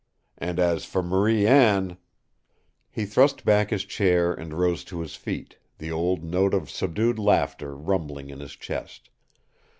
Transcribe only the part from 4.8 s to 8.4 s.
to his feet, the old note of subdued laughter rumbling in